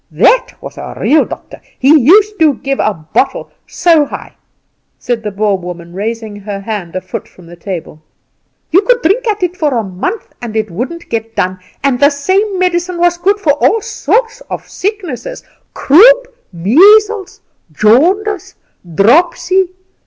That 0.09 0.53
was 0.63 0.79
a 0.79 0.95
real 0.99 1.25
doctor! 1.25 1.61
He 1.77 1.93
used 1.95 2.39
to 2.39 2.55
give 2.55 2.79
a 2.79 2.91
bottle 2.91 3.51
so 3.67 4.05
high," 4.05 4.33
said 4.97 5.21
the 5.21 5.29
Boer 5.29 5.59
woman, 5.59 5.93
raising 5.93 6.37
her 6.37 6.61
hand 6.61 6.95
a 6.95 7.01
foot 7.01 7.27
from 7.27 7.45
the 7.45 7.55
table, 7.55 8.01
"you 8.71 8.81
could 8.81 9.03
drink 9.03 9.27
at 9.27 9.43
it 9.43 9.55
for 9.55 9.75
a 9.75 9.83
month 9.83 10.33
and 10.41 10.55
it 10.55 10.71
wouldn't 10.71 11.07
get 11.09 11.35
done, 11.35 11.59
and 11.83 11.99
the 11.99 12.09
same 12.09 12.57
medicine 12.57 12.97
was 12.97 13.19
good 13.19 13.39
for 13.39 13.53
all 13.53 13.79
sorts 13.79 14.41
of 14.49 14.67
sicknesses 14.67 15.43
croup, 15.75 16.35
measles, 16.51 17.41
jaundice, 17.71 18.55
dropsy. 18.95 19.69